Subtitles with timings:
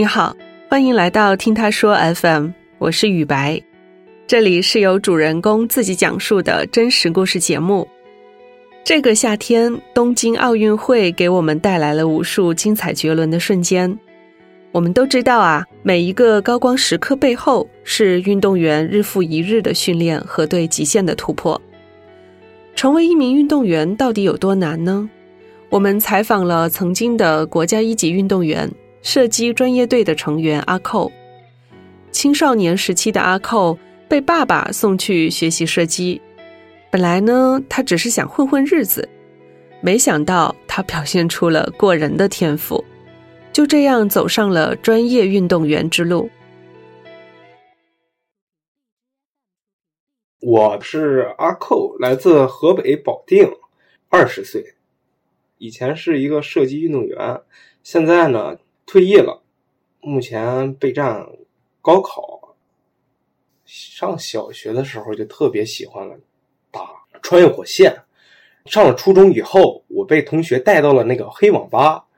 [0.00, 0.34] 你好，
[0.70, 2.48] 欢迎来到听他说 FM，
[2.78, 3.60] 我是雨白，
[4.26, 7.86] 这里是由主人公自己讲述的真实故事节目。
[8.82, 13.94] 这个夏天，东京奥运会给我们带来了无数精彩绝伦的瞬间。
[14.72, 21.60] 我们都知道啊，每一个高光时刻背后是运动员日复一日的训练和对极限的突破。
[22.74, 25.10] 成为一名运动员到底有多难呢？
[25.68, 28.66] 我们采访了曾经的国家一级运动员、
[29.02, 31.10] 射击专业队的成员阿寇。
[32.10, 36.20] 青少年时期的阿寇被爸爸送去学习射击，
[36.90, 39.08] 本来呢，他只是想混混日子，
[39.80, 42.84] 没想到他表现出了过人的天赋。
[43.52, 46.30] 就这样走上了专业运动员之路。
[50.40, 53.50] 我是阿寇，来自河北保定，
[54.08, 54.74] 二十岁，
[55.58, 57.40] 以前是一个射击运动员，
[57.82, 58.56] 现在呢
[58.92, 59.44] 退役了，
[60.00, 61.24] 目前备战
[61.80, 62.56] 高考。
[63.64, 66.20] 上小学的时候就特别喜欢
[66.72, 66.90] 打
[67.22, 68.02] 穿越火线，
[68.64, 72.08] 上了初中以后，我被同学带到了那个黑网吧。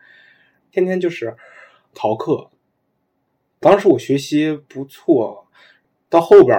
[0.70, 1.36] 天天就是
[1.94, 2.50] 逃课，
[3.60, 5.46] 当时我学习不错，
[6.08, 6.58] 到后边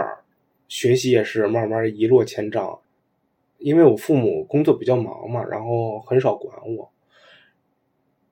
[0.67, 2.81] 学习也是慢慢一落千丈，
[3.57, 6.92] 因为我父母工作比较忙嘛，然后很少管我。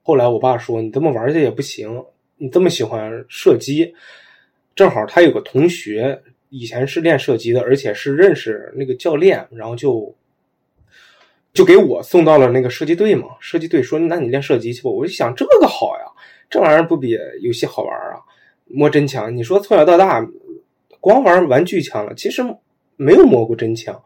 [0.01, 2.03] 后来我爸说：“你这么玩去也不行，
[2.37, 3.93] 你这么喜欢射击，
[4.75, 10.13] 正好他有个同学以前是练射击的，而且是认识那个教练，然后就。”
[11.53, 16.05] 就给我送到了那个射击队嘛，射击队说：“那你练射击去吧。”我就想这个好呀，
[16.49, 18.21] 这玩意儿不比游戏好玩啊？
[18.67, 20.25] 摸真枪，你说从小到大
[21.01, 22.41] 光玩玩具枪了，其实
[22.95, 24.01] 没有摸过真枪。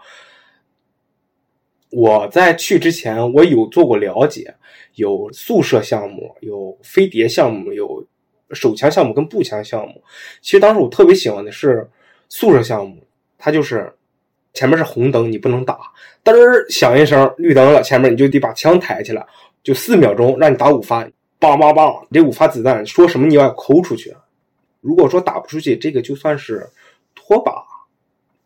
[1.96, 4.54] 我在去之前，我有做过了解，
[4.96, 8.06] 有速射项目，有飞碟项目，有
[8.52, 10.04] 手枪项目跟步枪项目。
[10.42, 11.90] 其实当时我特别喜欢的是
[12.28, 13.02] 速射项目，
[13.38, 13.92] 它就是。
[14.58, 15.78] 前面是红灯，你不能打。
[16.24, 19.22] 嘚儿响一声，绿灯了，前面你就得把枪抬起来，
[19.62, 24.16] 就四秒钟让你打五发，梆梆梆，这五发子弹说什么你要抠出去。
[24.80, 26.66] 如果说打不出去，这个就算是
[27.14, 27.52] 拖把，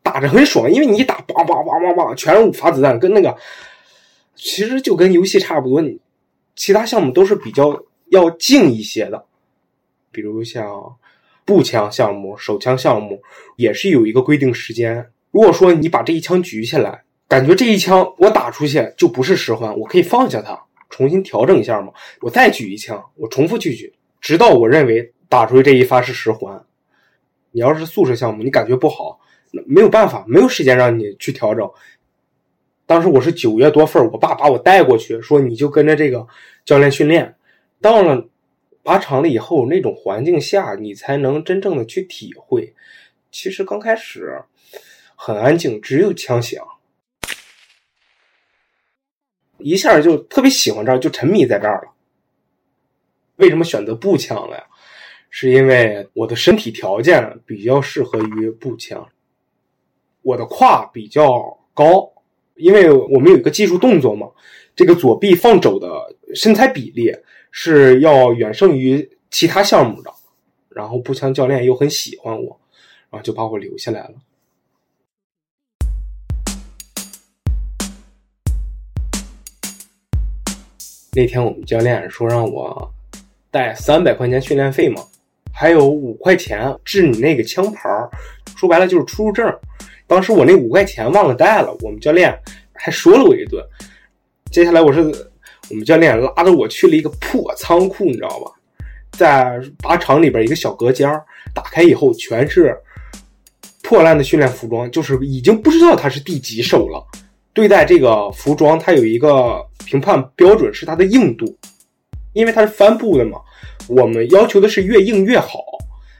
[0.02, 3.36] 打着很爽，因为你一打梆梆梆梆梆，全是五发子弹，跟那个
[4.36, 5.82] 其实就跟游戏差不多。
[5.82, 6.00] 你
[6.56, 9.26] 其他项目都是比较要静一些的，
[10.12, 10.96] 比如像
[11.46, 13.22] 步枪项目、手枪项目，
[13.56, 15.10] 也是有一个规定时间。
[15.32, 21.94] 如果说你把这一枪举起来，感觉这一枪我打出去就不是十环，我可以放下它，重新调整一下嘛。
[22.22, 26.60] 我再举一枪，我重复去举，直到我认为打出去这一发是十环。
[27.52, 29.20] 你要是宿舍项目，你感觉不好，
[29.52, 31.70] 没有办法，没有时间让你去调整。
[32.86, 36.28] 当时我是九月多份，我爸把我带过去，说你就跟着这个
[36.66, 37.36] 教练训练。
[37.82, 38.28] 到了
[38.84, 42.74] 靶场了以后，那种环境下，你才能真正的去体会。
[43.32, 44.44] 其实刚开始。
[45.22, 46.66] 很安静，只有枪响，
[49.58, 51.92] 一下就特别喜欢这儿，就沉迷在这儿了。
[53.36, 54.64] 为什么选择步枪了呀？
[55.30, 59.10] 是因为我的身体条件比较适合于步枪，
[60.22, 62.12] 我的胯比较高，
[62.56, 64.28] 因为我们有一个技术动作嘛，
[64.76, 65.90] 这个左臂放肘的
[66.36, 67.12] 身材比例
[67.52, 70.14] 是要远胜于其他项目的。
[70.70, 72.58] 然后步枪教练又很喜欢我，
[73.10, 74.14] 然后就把我留下来了。
[81.12, 82.94] 那天我们教练说让我
[83.50, 85.04] 带三百块钱训练费嘛，
[85.52, 88.10] 还有五块钱治你那个枪牌儿
[88.56, 89.52] 说白了就是出入证。
[90.10, 92.36] 当时我那五块钱忘了带了，我们教练
[92.74, 93.64] 还说了我一顿。
[94.52, 95.02] 接下来我是
[95.70, 98.52] 我们教练拉着我去了一个破仓库，你知道吧？
[99.12, 101.08] 在靶场里边一个小隔间
[101.54, 102.76] 打开以后全是
[103.84, 107.06] 破烂的训练服装，就是已经不知道他是第几手了。
[107.54, 111.56] 对待这个服装，它有一个评判标准，是它的硬度，
[112.34, 113.38] 因为它是帆布的嘛。
[113.88, 115.60] 我们要求的是越硬越好。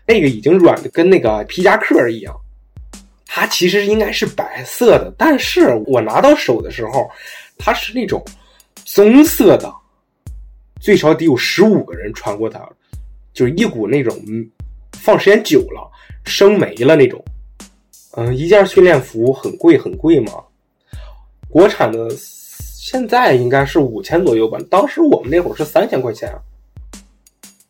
[0.06, 2.36] 那个已经软的跟那个皮夹克一样，
[3.32, 7.08] 它其实应该是白色的，但是我拿到手的时候，
[7.60, 8.26] 它是那种
[8.86, 9.72] 棕色的，
[10.82, 12.68] 最少得有十五个人穿过它，
[13.32, 14.20] 就是一股那种
[14.94, 15.88] 放时间久了
[16.26, 17.24] 生霉了那种。
[18.14, 20.34] 嗯，一件训练服很贵很贵嘛。
[21.48, 26.34] 国产的现在应该是五千左右吧，当时我们那会儿是三千块钱。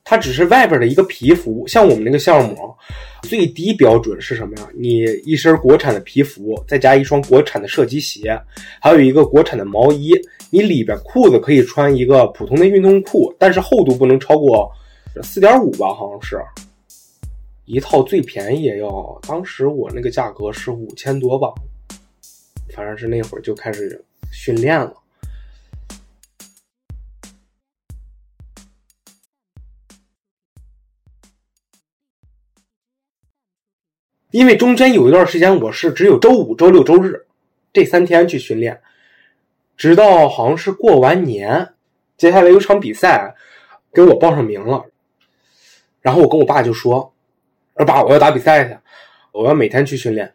[0.10, 2.76] 它只是外边的一个皮肤，像我们那个项目，
[3.22, 4.68] 最低标准是什么呀？
[4.74, 8.36] 你一身国产的皮肤，再加一双国产的射击鞋，
[8.82, 10.20] 还有一个国产的毛衣。
[10.50, 14.68] 你里边裤子可以穿一个普通的运动裤，但是厚度不能超过
[15.22, 16.42] 四点五吧，好像是。
[17.66, 21.54] 一套最便宜也要，当时我那个价格是五千多吧，
[22.74, 24.92] 反正是那会儿就开始训练了。
[34.32, 37.26] 因为中间有一段时间我是只有周五、周六、周日
[37.74, 38.82] 这三天去训练，
[39.78, 41.74] 直到好像是过完年，
[42.18, 43.36] 接下来有场比赛
[43.94, 44.86] 给我报上名了，
[46.02, 47.14] 然后我跟我爸就说。
[47.74, 48.78] 我爸，我要打比赛去，
[49.32, 50.30] 我要每天去训练。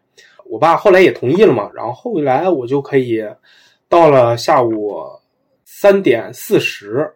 [0.45, 3.23] 我爸后来也同意了嘛，然后后来我就可以
[3.87, 4.99] 到了下午
[5.63, 7.13] 三点四十，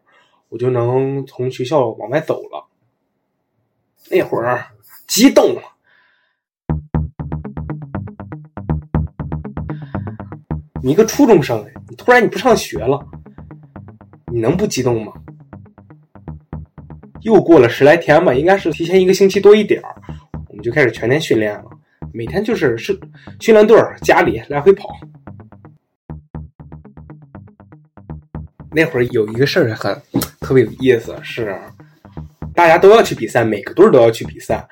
[0.50, 2.64] 我就能从学校往外走了。
[4.12, 4.64] 那会儿
[5.08, 5.56] 激动，
[10.82, 13.00] 你一个初中生，你突然你不上学了，
[14.32, 15.12] 你能不激动吗？
[17.22, 19.96] 又过了十来天吧，应该是提前一个星期多一点儿。
[20.48, 21.66] 我们就开始全天训练了，
[22.14, 22.98] 每天就是是
[23.40, 24.90] 训练队儿家里来回跑。
[28.72, 30.02] 那会儿有一个事儿很
[30.40, 31.60] 特别有意思，是
[32.54, 34.66] 大家都要去比赛，每个队儿都要去比赛，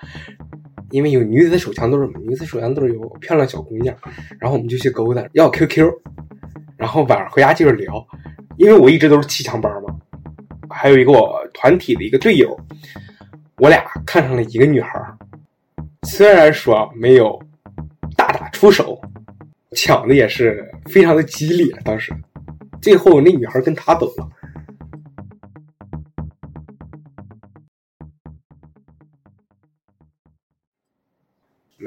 [0.91, 3.95] 因为有女子手枪队嘛，女子手枪队有漂亮小姑娘，
[4.39, 5.91] 然后我们就去勾搭要 QQ，
[6.77, 8.05] 然后晚上回家接着聊，
[8.57, 9.95] 因为我一直都是气枪班嘛，
[10.69, 12.57] 还有一个我团体的一个队友，
[13.57, 14.89] 我俩看上了一个女孩。
[16.03, 17.37] 虽然说没有
[18.15, 19.01] 大打出手，
[19.75, 21.75] 抢的也是非常的激烈。
[21.83, 22.13] 当时，
[22.81, 24.29] 最后那女孩跟他走了。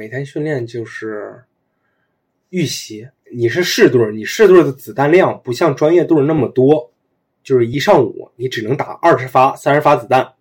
[0.00, 1.44] 每天训练就是
[2.48, 3.06] 预习。
[3.30, 6.90] 你是试队，你试队的子弹量不像专业队那么多，
[7.42, 10.32] 就是一上午你只能打二十发、三十发子弹。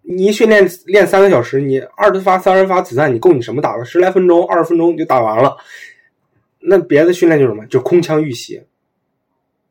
[0.00, 3.84] 你一训练练三个小时，你二十发、三十发子弹，你够你什么打了？
[3.84, 5.58] 十来分钟、二十分钟你就打完了。
[6.58, 7.66] 那别的训练就是什么？
[7.66, 8.62] 就空枪预习。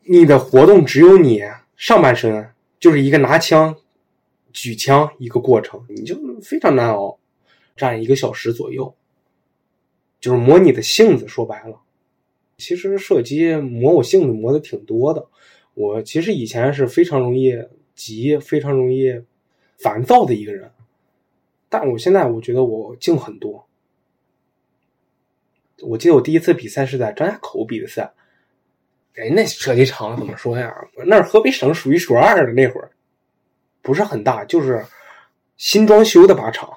[0.03, 1.41] 你的活动只有你
[1.75, 2.47] 上半身
[2.79, 3.75] 就是一个拿枪、
[4.53, 7.17] 举枪一个过程，你就非常难熬，
[7.75, 8.95] 站一个小时左右，
[10.19, 11.27] 就是磨你的性子。
[11.27, 11.80] 说白了，
[12.57, 15.27] 其实射击磨我性子磨的挺多的。
[15.74, 17.54] 我其实以前是非常容易
[17.94, 19.24] 急，非常容易。
[19.77, 20.72] 烦躁的一个人，
[21.68, 23.68] 但我现在我觉得我静很多。
[25.81, 28.13] 我记得我第一次比赛是在张家口比的赛，
[29.16, 30.74] 哎，那射击场怎么说呀？
[31.06, 32.89] 那是河北省数一数二的那会儿，
[33.81, 34.86] 不是很大，就是
[35.57, 36.74] 新装修的靶场，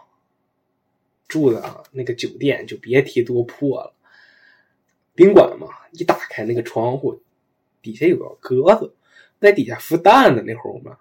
[1.28, 3.94] 住的那个酒店就别提多破了。
[5.14, 7.22] 宾馆嘛，一打开那个窗户，
[7.82, 8.94] 底下有个鸽子
[9.38, 10.42] 在底下孵蛋呢。
[10.42, 10.92] 那会儿我们。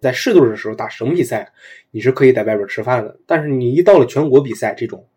[0.00, 1.52] 在市队的时候打省比赛，
[1.90, 3.18] 你是可以在外边吃饭的。
[3.26, 5.08] 但是你一到了全国比赛这种，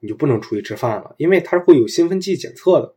[0.00, 2.94] 你就不能出去吃饭了，因为它会有兴奋剂检测的。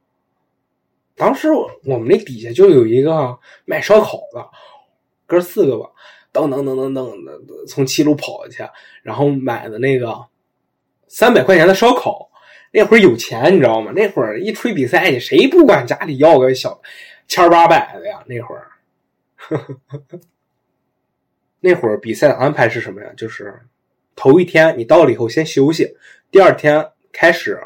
[1.16, 4.50] 当时我们那底下就有一个卖烧烤的，
[5.26, 5.90] 哥四个吧，
[6.32, 8.72] 噔噔噔噔噔的从七路跑下去，
[9.04, 10.16] 然后买的那个
[11.08, 12.30] 三百块钱的烧烤。
[12.72, 13.92] 那会儿有钱，你知道吗？
[13.96, 16.82] 那会儿一出去比赛去，谁不管家里要个小
[17.28, 18.24] 千八百的呀？
[18.28, 18.68] 那会儿。
[21.60, 23.10] 那会儿比赛的安排是什么呀？
[23.18, 23.60] 就是
[24.16, 25.96] 头一天你到了以后先休息，
[26.30, 27.60] 第二天开始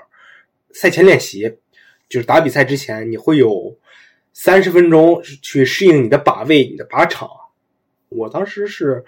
[0.72, 1.58] 赛前练习。
[2.10, 3.80] 就是打比赛之前，你会有
[4.34, 7.30] 三十分钟去适应你的靶位、你的靶场。
[8.10, 9.06] 我当时是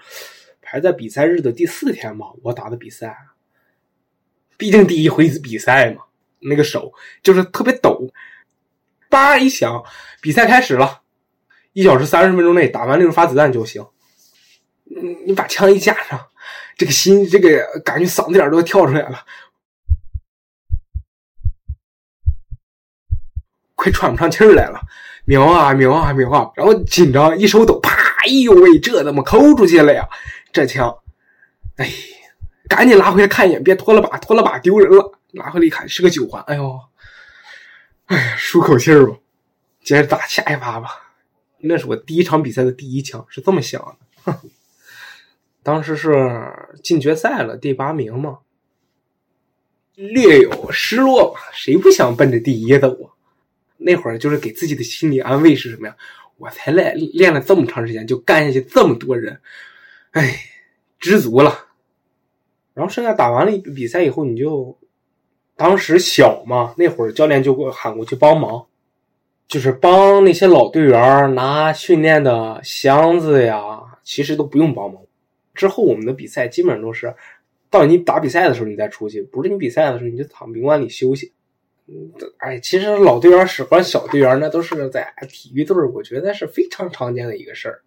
[0.62, 3.14] 排在比赛日的第四天嘛，我打的比赛，
[4.58, 6.04] 毕竟第一回比赛嘛，
[6.40, 6.92] 那个手
[7.22, 8.10] 就是特别抖。
[9.10, 9.84] 叭一响，
[10.22, 11.02] 比赛开始了，
[11.74, 13.86] 一小时三十分钟内打完六十发子弹就行。
[14.86, 16.20] 你你把枪一架上，
[16.78, 19.24] 这个心这个感觉嗓子眼都跳出来了，
[23.76, 24.80] 快喘不上气儿来了，
[25.26, 27.92] 瞄啊瞄啊瞄啊，然后紧张一手抖，啪！
[28.24, 30.08] 哎呦喂，这怎么抠出去了呀？
[30.52, 30.98] 这枪，
[31.76, 31.90] 哎，
[32.68, 35.12] 赶紧拉回来看一眼，别脱了把，脱了把丢人了。
[35.32, 36.80] 拿回来一看是个九环，哎呦，
[38.06, 39.18] 哎呀，舒口气儿吧，
[39.84, 41.14] 接着打下一发吧。
[41.60, 43.82] 那是我第一场比赛的第一枪，是这么想
[44.26, 44.40] 的，
[45.64, 48.40] 当时是进决赛了，第八名嘛，
[49.96, 51.40] 略有失落吧。
[51.52, 53.10] 谁不想奔着第一走啊？
[53.78, 55.96] 那会儿就是给自己的心理安慰是什么呀？
[56.38, 59.42] 我才练练了这么长时间，就干下去这么多人，
[60.12, 60.40] 哎，
[61.00, 61.68] 知足了。
[62.74, 64.78] 然后剩下打完了比赛以后，你就
[65.56, 68.66] 当时小嘛，那会儿教练就给我喊过去帮忙，
[69.48, 75.02] 就是帮那些老队员拿训练的箱子呀，其实都不用帮忙。
[75.54, 77.14] 之后我们的比赛基本上都是
[77.70, 81.32] 到你打比赛的时候你再出去，不是你比赛的时候你就躺宾馆里休息。
[81.86, 87.82] 嗯，哎，其实老队员使唤小队员那都是在体育队，我觉得是非常常见的一个事儿。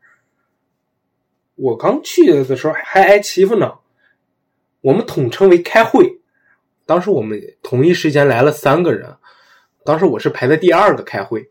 [1.56, 3.72] 我刚去的时候还挨欺负呢，
[4.86, 6.20] 我们统称为开会。
[6.84, 9.12] 当时我们同一时间来了三个人，
[9.84, 11.50] 当时我是排在第二个开会。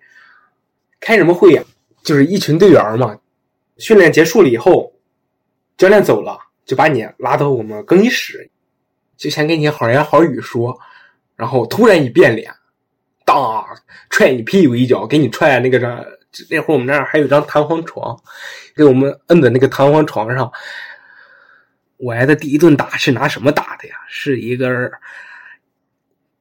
[1.02, 1.62] 开什么会呀？
[2.02, 3.20] 就是一群队员嘛。
[3.78, 4.94] 训练结束了以后，
[5.76, 8.50] 教练走了，就把你拉到我们更衣室，
[9.18, 10.80] 就先给你好言好语说，
[11.36, 12.50] 然后突然一变脸，
[13.26, 13.66] 当
[14.10, 16.02] 踹你屁股一脚，给你踹那个啥。
[16.50, 18.18] 那会儿我们那儿还有张弹簧床，
[18.78, 20.50] 给我们摁在那个弹簧床上。
[21.98, 23.96] 我挨的第一顿打是拿什么打的呀？
[24.08, 24.92] 是一根，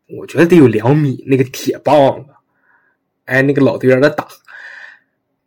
[0.08, 2.32] 我觉得得有两米那个铁棒子，
[3.25, 4.26] 哎，那个老队员的打，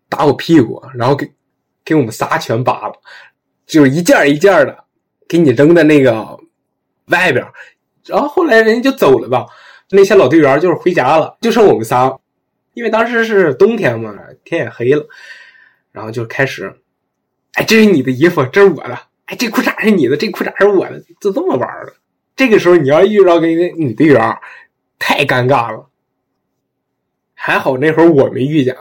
[0.09, 1.31] 打我屁股，然后给
[1.83, 2.93] 给我们仨全扒了，
[3.65, 4.85] 就是一件一件的
[5.27, 6.39] 给你扔在那个
[7.07, 7.45] 外边，
[8.05, 9.45] 然后后来人家就走了吧，
[9.89, 12.17] 那些老队员就是回家了，就剩我们仨。
[12.73, 15.03] 因为当时是冬天嘛，天也黑了，
[15.91, 16.79] 然后就开始，
[17.53, 21.93] 哎，这是你的衣服，这是我的，哎，这裤衩是你的，这裤衩是我的，就这么玩的。
[22.35, 24.37] 这个时候你要遇到个女队员，
[24.99, 25.89] 太尴尬了。
[27.33, 28.75] 还好那会儿我没遇见，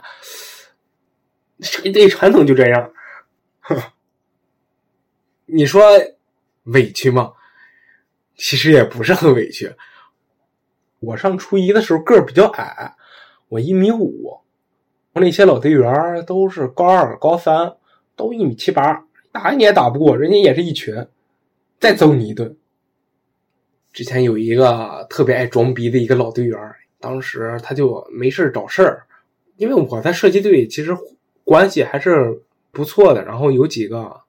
[1.61, 2.93] 这队传统就这样。
[5.47, 5.83] 你说
[6.65, 7.33] 委屈吗？
[8.37, 9.73] 其实也不是很委屈。
[11.00, 12.95] 我上初一的时候个儿比较矮。
[13.49, 14.41] 我一米五，
[15.12, 17.76] 我那些老队员都是高二、高三，
[18.17, 19.05] 都一米七八，
[19.43, 20.95] 打你也打不过，人家也是一群，
[21.78, 22.57] 再揍你一顿。
[23.93, 26.59] 之前有一个特别爱装逼的一个老队员，
[26.99, 29.05] 当时他就没事找事儿，
[29.57, 30.97] 因为我在射击队其实
[31.45, 34.21] 关系还是不错的，然后有几个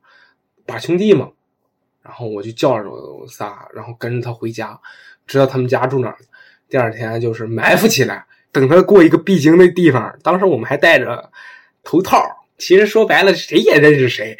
[0.66, 1.30] 把兄弟嘛，
[2.04, 4.80] 然后我就叫着我仨，然后跟着他回家，
[5.26, 6.18] 知道他们家住哪儿，
[6.68, 8.26] 第二天就是埋伏起来。
[8.52, 11.32] 等他过一个必经的地方，当时我们还戴着
[11.84, 12.22] 头套。
[12.58, 14.38] 其实说白了，谁也认识谁。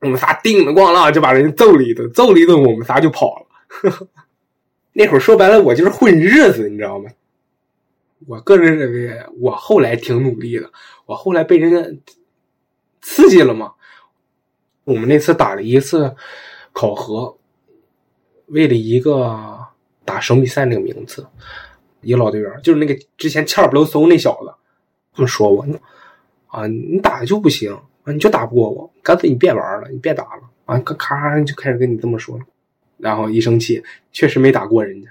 [0.00, 4.08] 我们仨叮了咣啷就把人揍了一顿，揍了一顿，我们仨就跑了。
[4.92, 7.10] 那会儿说白了，我就是混日子，你知道吗？
[8.26, 10.70] 我个人认为，我后来挺努力的。
[11.06, 12.00] 我后来被人家
[13.00, 13.72] 刺激了嘛。
[14.84, 16.14] 我们那次打了一次
[16.72, 17.36] 考核，
[18.46, 19.58] 为了一个
[20.04, 21.26] 打省比赛那个名次。
[22.02, 24.52] 一个老队员，就是那个之前欠不溜嗖那小子，
[25.14, 25.66] 他们说我，
[26.50, 27.72] 啊，你打就不行
[28.04, 32.38] 啊，你就打不过我，干脆你别玩了，你别打了啊，咔咔就开始跟你这么说，
[32.98, 35.08] 然后一生气，确实没打过人家。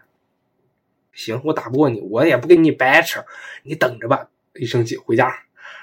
[1.13, 3.23] 行，我打不过你，我也不跟你掰扯，
[3.63, 4.27] 你等着吧。
[4.55, 5.33] 一生气回家，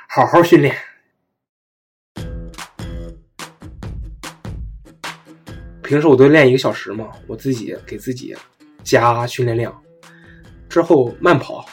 [0.09, 0.77] 好好训练。
[5.83, 8.35] 平时我都练一个小时嘛，我自己给自己
[8.83, 9.83] 加训练量。
[10.69, 11.65] 之后慢跑，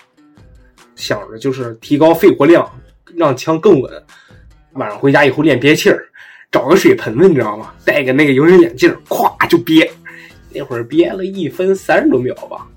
[0.95, 2.69] 想着就是提高肺活量，
[3.15, 3.91] 让枪更稳。
[4.73, 6.03] 晚上回家以后练憋气儿，
[6.51, 7.73] 找个水盆子，你知道吗？
[7.85, 9.89] 戴个那个游泳眼镜，咵就憋。
[10.51, 12.67] 那会儿憋了一分三十多秒吧，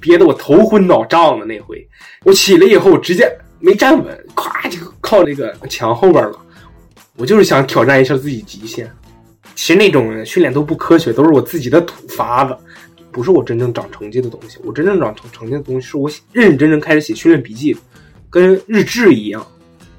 [0.00, 1.46] 憋得我头昏脑胀的。
[1.46, 1.86] 那回
[2.24, 3.28] 我起来以后直接
[3.60, 6.38] 没站稳，咵就靠那个墙后边了。
[7.16, 8.90] 我就是想挑战一下自己极限。
[9.54, 12.56] 其实那种训练都不科学，都是我自己的土法子。
[13.10, 17.74] 不是我真正长成绩的东西，我真正长成成绩的东西是我认认真真开始写训练笔记，
[18.36, 19.46] 跟日志一样。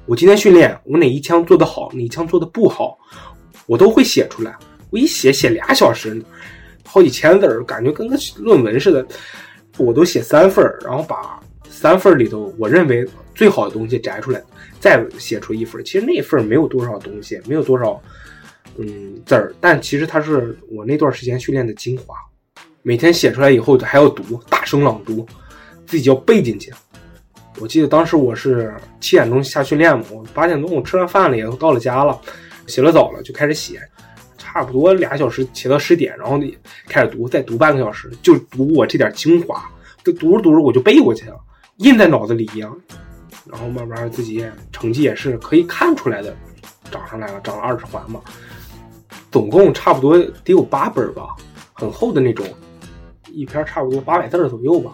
[0.06, 2.96] 我今天训练，我哪一枪做的好，哪一枪做的不好，
[3.66, 4.56] 我都会写出来。
[4.90, 6.22] 我一写写俩小时，
[6.84, 9.04] 好几千字儿感觉跟个论文似的。
[9.76, 13.04] 我都写三份儿然后把三份儿里头我认为
[13.34, 14.40] 最好的东西摘出来，
[14.78, 15.84] 再写出一份。
[15.84, 18.00] 其实那份儿没有多少东西，没有多少
[18.76, 22.14] 嗯字儿，但其实它是我那段时间训练的精华。
[22.82, 25.26] 每天写出来以后还要读，大声朗读，
[25.88, 26.72] 自己要背进去。
[27.60, 32.18] 我记得当时我是七点钟下训练嘛，我八点钟我吃完饭了也到了家了，
[32.66, 33.80] 洗了澡了就开始写，
[34.36, 36.38] 差不多俩小时写到十点，然后
[36.86, 39.64] 开始读，再读半个小时，就读我这点精华，
[40.04, 41.36] 就读着读着我就背过去了，
[41.78, 42.76] 印在脑子里一样。
[43.50, 46.36] 然后慢慢自己成绩也是可以看出来的，
[46.90, 48.20] 涨上来了，涨了二十环嘛，
[49.30, 51.34] 总共差不多得有八本吧，
[51.72, 52.46] 很厚的那种。
[53.30, 54.92] 一篇差不多八百字左右吧。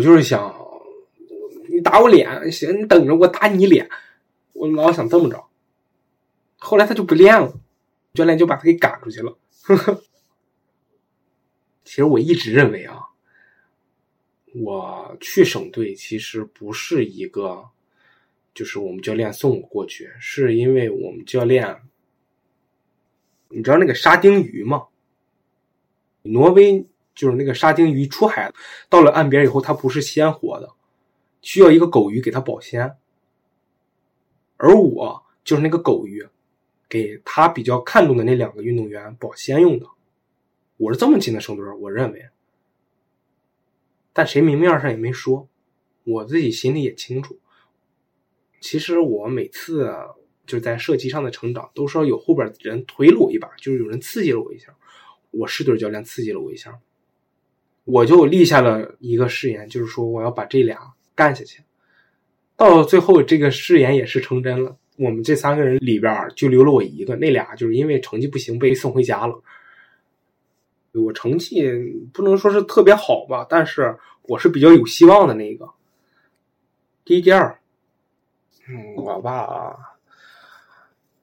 [0.00, 0.56] 我就是想，
[1.68, 3.86] 你打我脸行，你等着我打你脸。
[4.54, 5.44] 我老想这么着。
[6.56, 7.52] 后来他就不练了，
[8.14, 9.36] 教练就把他给赶出去了。
[11.84, 12.98] 其实我一直认为啊，
[14.54, 17.68] 我去省队其实不是一个
[18.54, 21.76] 就是我们教练送我过去，是因为我们教练，
[23.50, 24.86] 你知道那个沙丁鱼吗？
[26.22, 26.86] 挪威
[27.20, 28.50] 就是那个沙丁鱼出海
[28.88, 30.70] 到了岸边以后，它不是鲜活的，
[31.42, 32.96] 需要一个狗鱼给它保鲜。
[34.56, 36.26] 而我就是那个狗鱼，
[36.88, 39.86] 给他比较看重的那两个运动员保鲜用的。
[40.78, 42.30] 我是这么进的圣队，我认为，
[44.14, 45.46] 但谁明面上也没说，
[46.04, 47.38] 我自己心里也清楚。
[48.62, 49.92] 其实我每次
[50.46, 54.74] 就是在射击上的成长，都是有后边人推了我一把，就是有人刺激了我一下。
[55.32, 56.80] 我是队教练刺激了我一下，
[57.84, 60.78] 我就立下了一个誓言，就是说我要把这俩
[61.14, 61.62] 干下去。
[62.56, 64.76] 到最后，这个誓言也是成真了。
[64.96, 69.42] 我们这三个人里边就留了我一个，那俩就是因为成绩不行被送回家了。
[70.92, 71.70] 我成绩
[72.12, 75.68] 不能说是特别好吧，但是我是比较有希望的那个。
[77.04, 77.58] 第一、第二，
[78.68, 79.74] 嗯，我爸，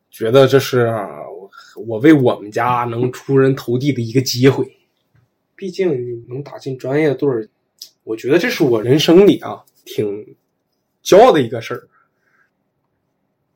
[0.10, 0.92] 觉得这是
[1.76, 4.77] 我为我们家能出人头地的一个机会。
[5.58, 7.50] 毕竟能打进专业队
[8.06, 10.38] 我觉得这是我人生里啊挺。
[11.04, 11.88] 骄傲的一个事儿，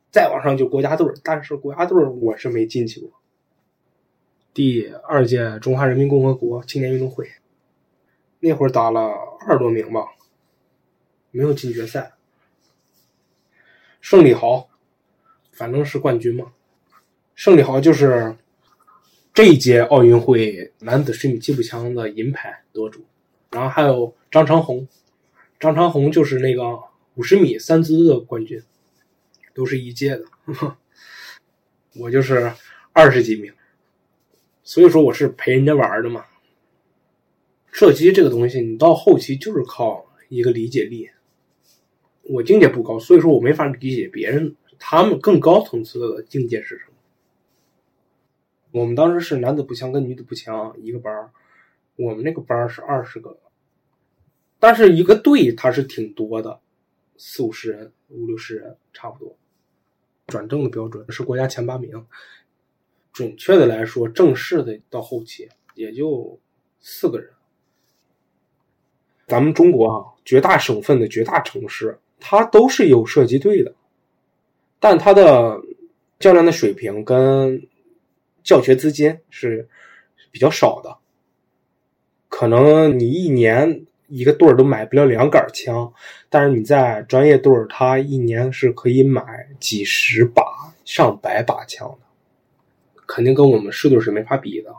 [0.10, 3.12] 再往上就国家队但是国家队我是没进去过。
[4.54, 7.30] 第二届中华人民共和国青年运动会，
[8.40, 9.02] 那会儿打了
[9.42, 10.06] 二十多名吧，
[11.32, 12.14] 没有进决赛。
[14.00, 14.70] 胜利豪，
[15.52, 16.54] 反正是冠军嘛。
[17.36, 18.38] 胜利豪就是
[19.34, 23.06] 这一届奥运会男子十米气步枪的银牌得主，
[23.52, 24.88] 然后还有张长虹，
[25.60, 26.80] 张长虹就是那个。
[27.16, 28.64] 五十米三姿的冠军，
[29.54, 30.24] 都是一届的，
[32.00, 32.54] 我就是
[32.94, 33.52] 二十几名，
[34.64, 36.24] 所以说我是陪人家玩的嘛。
[37.70, 41.10] 射击这个东西，你到后期就是靠一个理解力。
[42.24, 46.91] 我境界不高，所以说我没法理解别人他们更高层次的境界是什么。
[48.72, 51.32] 我们当时是男子步枪跟女子步枪一个班
[51.96, 53.38] 我们那个班是二十个，
[54.60, 56.60] 但是一个队它是挺多的。
[57.18, 59.38] 四五十人，五六十人，差不多。
[60.26, 62.06] 转正的标准是国家前八名。
[63.12, 66.40] 准确的来说，正式的到后期也就
[66.80, 67.30] 四个人。
[69.28, 73.76] 咱们中国啊，绝大省份的绝大城市，它都是有射击队的，
[74.80, 75.62] 但它的
[76.20, 77.68] 教练的水平跟
[78.44, 79.68] 教学资金是
[80.32, 80.98] 比较少的。
[82.30, 83.86] 可能你一年。
[84.14, 85.94] 一个队儿都买不了两杆枪，
[86.30, 90.44] 但是你在专业队儿，他一年是可以买几十把、
[90.84, 94.76] 上百把枪的，肯定跟我们市队是没法比的。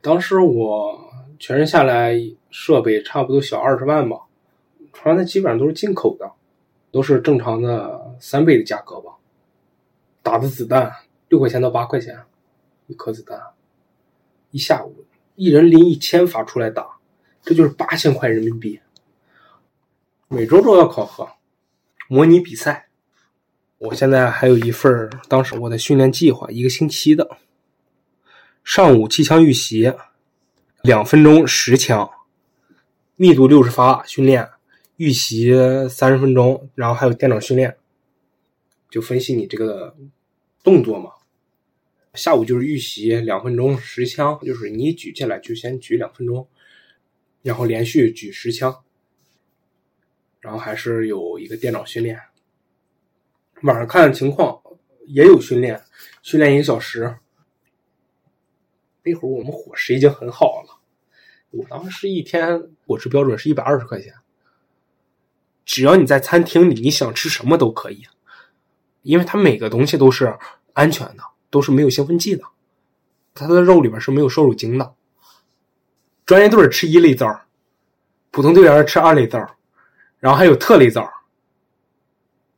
[0.00, 2.18] 当时我全身下来
[2.50, 4.20] 设备差不多小二十万吧，
[4.94, 6.32] 穿的基本上都是进口的，
[6.90, 9.12] 都是正常的三倍的价格吧。
[10.22, 10.90] 打的子弹
[11.28, 12.18] 六块钱到八块钱
[12.90, 13.40] 一颗子弹，
[14.50, 15.04] 一下午
[15.36, 16.98] 一人拎一千发出来打。
[17.42, 18.80] 这就是八千块人民币，
[20.28, 21.26] 每周都要考核，
[22.08, 22.88] 模拟比赛。
[23.78, 27.38] 我现在还有一份当时我的训练计划，一个星期的。
[28.62, 29.94] 上午气枪预习，
[30.82, 32.10] 两分钟十枪，
[33.16, 34.50] 密度六十发训练，
[34.96, 35.54] 预习
[35.88, 37.78] 三十分钟，然后还有电脑训练，
[38.90, 39.96] 就分析你这个
[40.62, 41.12] 动作嘛。
[42.20, 46.46] 下午就是预习两分钟十枪，就是你举起来就先举两分钟。
[47.40, 48.84] 然后连续举十枪，
[50.40, 52.20] 然后还是有一个电脑训练。
[53.62, 54.60] 晚上看情况
[55.06, 55.82] 也有训练，
[56.20, 57.16] 训练一个小时。
[59.02, 60.78] 那会儿我们伙食已经很好了，
[61.52, 64.12] 我当时一天伙食标准是一百二十块钱。
[65.64, 68.02] 只要你在餐厅里，你想吃什么都可以，
[69.00, 70.36] 因为它每个东西都是
[70.74, 72.44] 安全的，都是没有兴奋剂的，
[73.34, 74.94] 它的肉里边是没有瘦肉精的。
[76.24, 77.42] 专业队吃一类枣，
[78.30, 79.56] 普通队员吃二类枣，
[80.20, 81.10] 然后还有特类枣。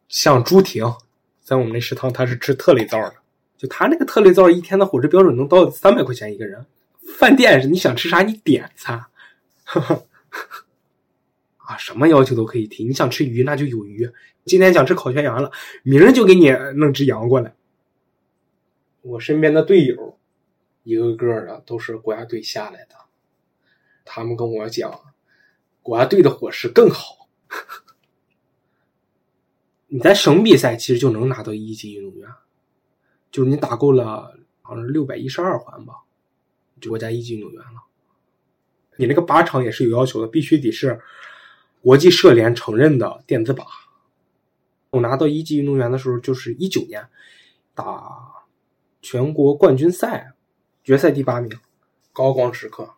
[0.09, 0.95] 像朱婷，
[1.41, 3.15] 在我们那食堂，他是吃特类枣的。
[3.57, 6.67] 就他那个特类枣，一天的伙食标准能到三百块钱一个人。
[7.17, 9.07] 饭店是你想吃啥你点餐，
[11.57, 12.85] 啊，什么要求都可以提。
[12.85, 14.11] 你想吃鱼那就有鱼，
[14.45, 15.51] 今天想吃烤全羊了，
[15.83, 17.55] 明儿就给你弄只羊过来。
[19.03, 20.19] 我身边的队友，
[20.85, 22.95] 一个个的都是国家队下来的。
[24.05, 25.01] 他们跟我讲，
[25.83, 27.29] 国家队的伙食更好。
[29.89, 32.31] 你在省比赛其实就能拿到一级运动员，
[33.31, 35.95] 就是你打够了好像是六百一十二环吧，
[36.81, 37.83] 就国家一级运动员了。
[38.97, 41.01] 你那个靶场也是有要求的，必须得是
[41.81, 43.67] 国际射联承认的电子靶。
[44.91, 47.07] 我拿到一级运动员的时候，就是一九年
[47.75, 48.42] 打
[49.03, 50.33] 全国冠军赛
[50.85, 51.51] 决赛第八名，
[52.13, 52.95] 高光时刻。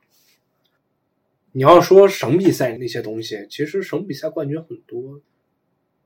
[1.53, 5.23] 你要说省比赛那些东西，其实省比赛冠军很多，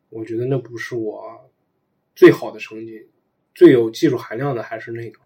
[0.09, 1.51] 我觉得那不是我
[2.15, 3.09] 最好的成绩，
[3.57, 5.21] 最有技术含量的还是那个。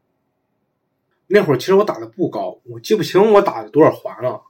[1.27, 4.43] 那会儿其实我打的不高，我记不清我打了多少环了。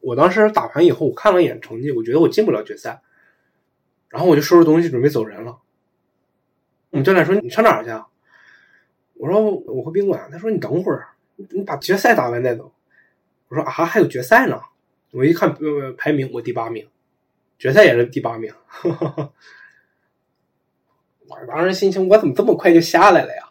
[0.00, 3.02] 我当时打完以后，我看了一眼成绩，我觉得我进不了决赛，
[4.08, 5.60] 然后我就收拾东西准备走人了。
[6.88, 8.06] 我们教练说：“你上哪儿去？”啊？”
[9.20, 11.06] 我说：“我回宾馆。”他说：“你等会儿，
[11.36, 12.72] 你把决赛打完再走。”
[13.48, 14.58] 我说啊，还有决赛呢！
[15.12, 16.86] 我一看呃排名，我第八名，
[17.58, 18.50] 决赛也是第八名。
[21.28, 23.50] 我当时心情，我怎么这么快就下来了呀？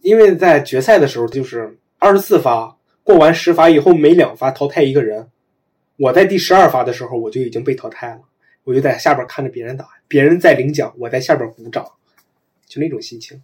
[0.00, 5.30] 因为在决赛的时候，就是二十四发过完十发以后，每两发淘汰一个人。
[5.96, 8.20] 我在第十二发的时候，我就已经被淘汰了。
[8.64, 11.86] 我就在下边看着别人打，别人在领奖，我在下边鼓掌，
[12.66, 13.40] 就那种心情。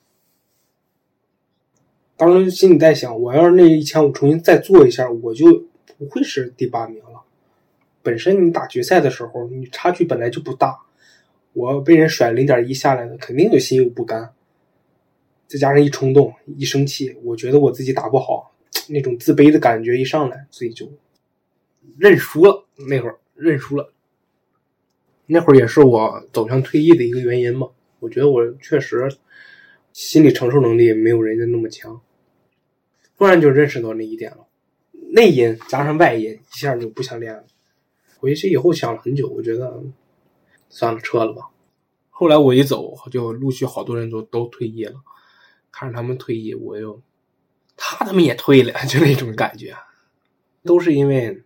[2.25, 5.67] 当时心里在想，我要是那一枪我重新再做一下，我就
[5.99, 7.21] 不会是第八名了。
[8.01, 10.79] 本身你打决赛的时候，你差距本来就不大，
[11.53, 14.33] 我被人甩零点一下来的，肯定就心有不甘。
[15.49, 18.55] 再加上一冲动、一生气，我觉得我自己打不好，
[18.89, 20.89] 那种自卑的感觉一上来，所以就
[21.99, 22.65] 认输了。
[22.89, 23.93] 那会儿认输了，
[25.27, 27.69] 那会儿也是我走向退役的一个原因嘛。
[27.99, 29.09] 我觉得我确实
[29.93, 32.01] 心理承受能力没有人家那么强。
[33.23, 34.49] 突然就认识到那一点了，
[35.13, 37.45] 内因加上外因，一下就不想练了。
[38.19, 39.81] 回去以后想了很久，我觉得
[40.69, 41.43] 算了，撤了吧。
[42.11, 44.95] 后来我一走，就陆续好多人都都退役了。
[45.71, 47.01] 看着他们退役，我又
[47.77, 49.77] 他他们也退了， 就那种感觉。
[50.65, 51.45] 都是因为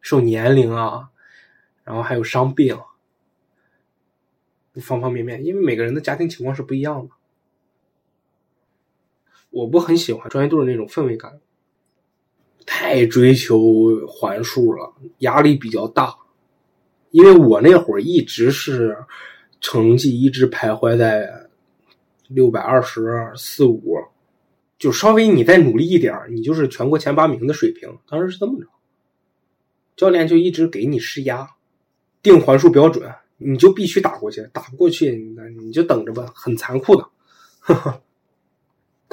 [0.00, 1.10] 受年龄啊，
[1.84, 2.80] 然后还有伤病，
[4.76, 5.44] 方方面面。
[5.44, 7.14] 因为每个人的家庭情况是不一样的。
[9.52, 11.38] 我不很喜欢专业队的那种氛围感，
[12.66, 16.16] 太追求环数了，压力比较大。
[17.10, 18.96] 因为我那会儿一直是
[19.60, 21.48] 成绩一直徘徊在
[22.28, 23.98] 六百二十四五，
[24.78, 27.98] 就稍微你再努力一点你就是全国前八名的水平。
[28.08, 28.66] 当时是这么着，
[29.94, 31.46] 教练就一直给你施压，
[32.22, 37.06] 定环数标准，你就必须打过去，打不过去，那你就等着吧，很残酷的，
[37.60, 38.02] 呵呵。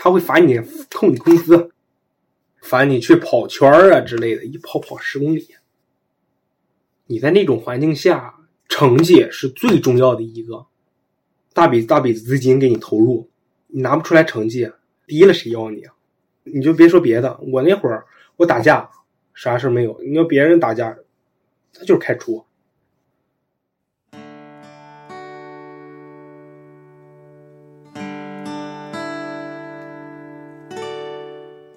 [0.01, 0.57] 他会罚你
[0.89, 1.71] 扣你工资，
[2.61, 5.45] 罚你去跑圈啊之类的，一跑跑十公里。
[7.07, 8.33] 你在那种环境下，
[8.69, 10.67] 成绩是最重要的一个，
[11.53, 13.29] 大笔大笔资金给你投入，
[13.67, 14.71] 你拿不出来成绩，
[15.05, 15.93] 低了谁要你啊？
[16.43, 18.05] 你就别说别的，我那会儿
[18.37, 18.89] 我打架
[19.33, 20.97] 啥事没有，你要别人打架，
[21.73, 22.45] 他就是开除。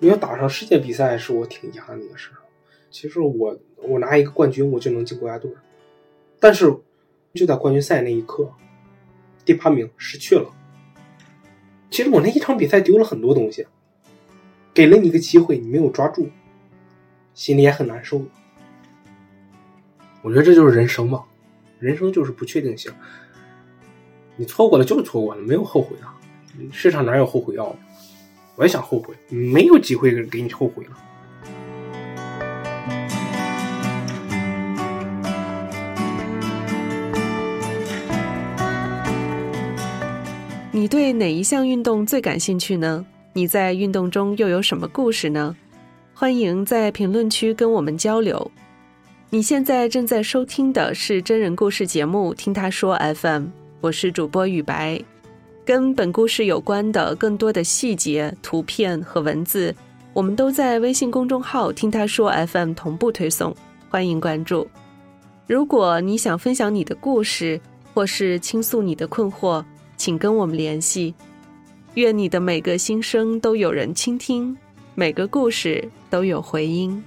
[0.03, 2.31] 没有打上世界比赛是我挺遗憾的一个事
[2.91, 5.49] 其实我我拿一个冠军我就能进国家队，
[6.41, 6.77] 但是
[7.35, 8.53] 就在冠军赛那一刻，
[9.45, 10.51] 第八名失去了。
[11.89, 13.65] 其实我那一场比赛丢了很多东西，
[14.75, 16.29] 给了你一个机会，你没有抓住，
[17.33, 18.21] 心里也很难受。
[20.21, 21.23] 我觉得这就是人生嘛，
[21.79, 22.93] 人生就是不确定性。
[24.35, 26.73] 你错过了就是错过了，没有后悔的。
[26.73, 27.75] 世上哪有后悔药？
[28.55, 30.91] 我也想后悔，没有机会给你后悔了。
[40.71, 43.05] 你对哪一项运动最感兴趣呢？
[43.33, 45.57] 你在运动中又有什么故事呢？
[46.13, 48.51] 欢迎在评论区跟我们交流。
[49.31, 53.45] 你现在正在收听的是真人故事节目《听他说 FM》，
[53.81, 55.03] 我是主播雨白。
[55.65, 59.73] 跟本故事有关的更多的细节、图片和文字，
[60.13, 63.55] 我们都在微信公众号“听他说 FM” 同步推送，
[63.89, 64.67] 欢迎关注。
[65.47, 67.61] 如果你想分享你的故事，
[67.95, 69.65] 或是倾诉你的困惑，
[69.97, 71.15] 请跟我们联系。
[71.95, 74.57] 愿你的每个心声都有人倾听，
[74.97, 77.01] 每个故事都有回音。